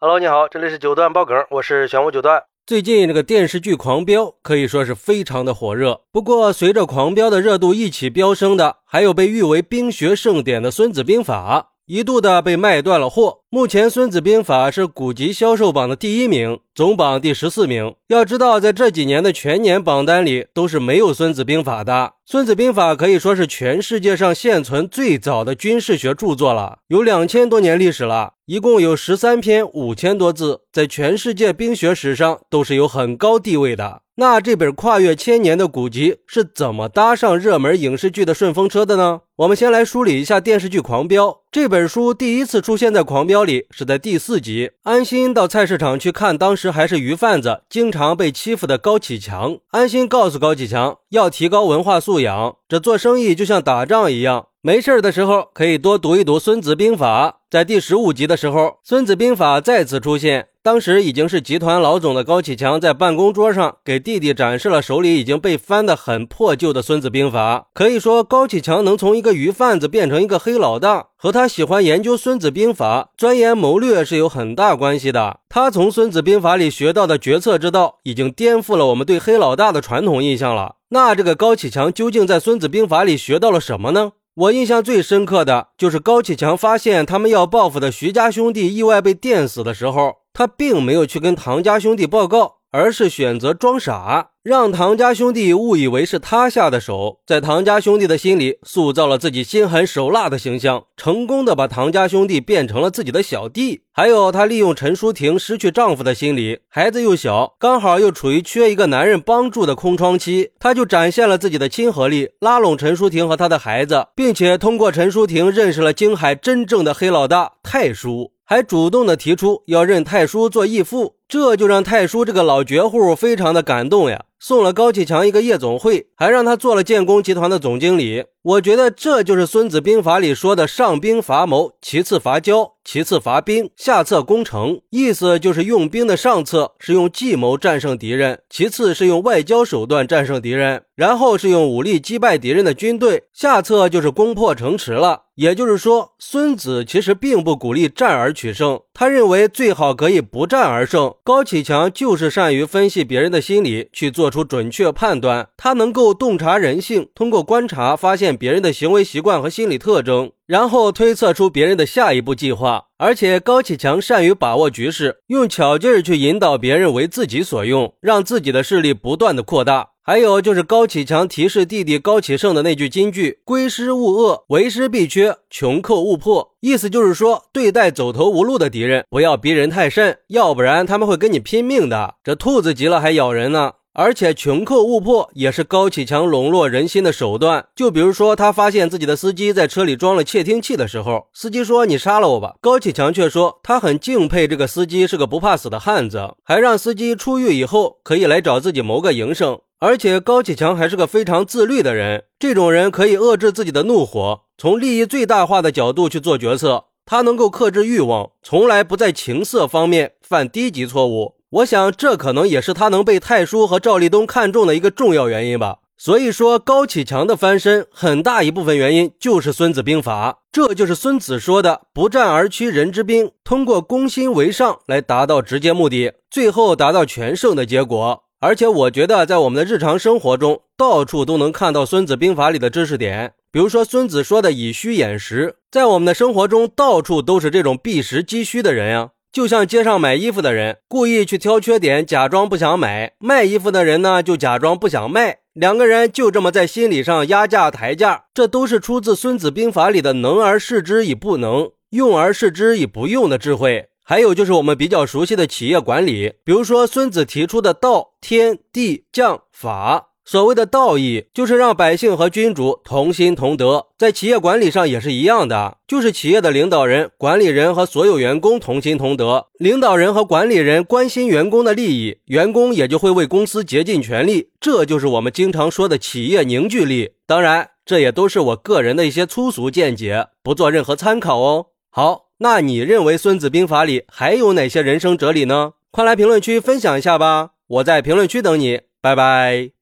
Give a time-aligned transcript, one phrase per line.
[0.00, 2.44] Hello，你好，这里是九段爆梗，我是玄武九段。
[2.64, 6.02] 最近这个电视剧《狂飙》可以说是非常的火热。
[6.12, 11.72] 不过，随着《狂飙》的热度一起飙升的，还有被誉为冰雪盛典的《孙子兵法》。
[11.92, 13.40] 一度的被卖断了货。
[13.50, 17.94] 目前《孙子兵法》是古籍销售榜的第一名，总榜第十四名。
[18.08, 21.92] 要知道，在这几年的全年榜单里，都是没有《孙子兵法》的。
[22.26, 34.02] 《孙子兵法》可以说是全世界上现存最早的军事学著作了，有两千多年历史了，一共有十三篇，五千多字，在全世界兵学史上都是有很高地位的。
[34.16, 39.20] 那这本跨越千年的古籍是怎么搭上热门影视剧的顺风车的呢？
[39.36, 44.72] 我们先来梳理一下电视剧《狂飙》这本书第一次出现在《狂飙》里是在第四集。
[44.82, 49.58] 安心到菜市场去看，当时还是鱼贩子，经常被欺负的高启强。
[49.70, 57.30] 安心告诉高启强要提高文化素养，这做生意就像打仗一样，没事的时候可以多读一读《孙子兵法》。
[57.50, 60.48] 在第十五集的时候，《孙子兵法》再次出现。
[60.62, 67.60] 当时已经是集团老总的高启强在办公桌上给弟弟展示了手里已经被翻得很破旧的《孙子兵法》。
[67.72, 75.40] 可以说，高启强能从一个鱼贩子变成一个黑老大，和他喜欢研究《孙子兵法》、钻研谋略是有很大关系的。
[75.48, 80.74] 他从《孙子兵法》里学到的决策之道，已经颠覆了我们对黑老大的传统印象了。
[80.90, 84.12] 那这个高启强究竟在《孙子兵法》里学到了什么呢？
[84.38, 90.18] 我印象最深刻的就是高启强发现他们要报复的徐家兄弟意外被电死的时候。
[90.32, 103.82] 他并没有去跟唐家兄弟报告，而是选择装傻，让唐家兄弟误以为是他下的手，在唐家兄弟的心里塑造了自己心狠手辣的形象，成功的把唐家兄弟变成了自己的小弟。
[103.92, 118.32] 还有，他利用陈淑婷失去丈夫的心理，孩子又小，刚好又处于缺一个男人帮助的空窗期，他就展现了自己的亲和力，拉拢陈淑婷和他的孩子，并且通过陈淑婷认识了京海真正的黑老大太叔。
[118.50, 124.24] 还主动的提出要认太叔做义父，这就让太叔这个老绝户非常的感动呀。
[124.40, 128.24] 送了高启强一个夜总会，还让他做了建工集团的总经理。
[128.42, 134.80] 我觉得这就是《孙子兵法》里说的“上兵伐谋，其次伐交，其次伐兵，下策攻城”。
[134.90, 145.22] 意思就是用兵的上策是用计谋战胜敌人，其次是用外交手段战胜敌人，然后是用武力击败敌人的军队，下策就是攻破城池了。
[145.34, 151.14] 也就是说，孙子其实并不鼓励战而取胜，他认为最好可以不战而胜。
[151.28, 154.30] 高启强就是善于分析别人的心理去做。
[154.30, 162.86] 出准确判断，他能够洞察人性，通过观察发现别人的行为习惯和心理特征，然后推测出别人的下一步计划。
[162.96, 169.90] 而且高启强善于把握局势，用巧劲儿去引导别人为自己所用，让自己的势力不断的扩大。
[170.08, 182.14] 还有就是高启强提示弟弟高启盛的那句金句：“归师勿遏，为师必缺，穷寇勿迫。”意思就是说，对待走投无路的敌人，不要逼人太甚，要不然他们会跟你拼命的。
[182.24, 183.72] 这兔子急了还咬人呢。
[183.92, 187.66] 而且穷寇勿迫也是高启强笼络人心的手段。
[187.76, 199.58] 就比如说，他发现自己的司机在车里装了窃听器的时候，司机说：“你杀了我吧。”高启强却说他很敬佩这个司机是个不怕死的汉子，还让司机出狱以后可以来找自己谋个营生。
[199.80, 206.86] 而且高启强还是个非常自律的人，这种人可以遏制自己的怒火，从利益最大化的角度去做决策。
[207.06, 211.36] 他能够克制欲望，从来不在情色方面犯低级错误。
[211.50, 215.78] 我想，这可能也是他能被太叔和赵立东看中的一个重要原因吧。
[215.96, 228.24] 所以说，高启强的翻身，很大一部分原因就是《孙子兵法》，这就是孙子说的“不战而屈人之兵”，通过攻心为上来达到直接目的，最后达到全胜的结果。
[228.40, 233.32] 而且，我觉得在我们的日常生活中，到处都能看到《孙子兵法》里的知识点。
[233.50, 239.10] 比如说，孙子说的“以虚掩实”，在我们的生活中，到处都是这种避实击虚的人呀。
[239.32, 245.38] 就像街上买衣服的人故意去挑缺点，假装不想买；卖衣服的人呢，就假装不想卖。
[245.52, 253.87] 两个人就这么在心理上压价抬价，这都是出自《孙子兵法》里的“能而示之以不能，用而示之以不用”的智慧。
[254.08, 260.06] 还有就是我们比较熟悉的企业管理，比如说孙子提出的“道、天、地、将、法”。
[260.24, 269.48] 所谓的道义，就是让百姓和君主同心同德，在企业管理上也是一样的，就是企业的领导人、管理人和所有员工同心同德。
[269.58, 274.48] 领导人和管理人关心员工的利益，员工也就会为公司竭尽全力。
[274.58, 277.10] 这就是我们经常说的企业凝聚力。
[277.26, 281.66] 当然，这也都是我个人的一些粗俗见解，不做任何参考哦。
[281.90, 285.72] 好，那你认为《孙子兵法》里还有哪些人生哲理呢？
[285.90, 289.77] 快来评论区分享一下吧，我在评论区等你，拜拜。